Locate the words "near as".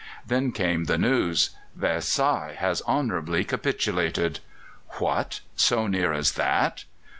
5.85-6.31